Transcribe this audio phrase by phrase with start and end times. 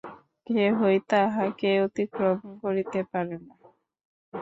[0.47, 3.53] কেহই তাঁহাকে অতিক্রম করিতে পারে না।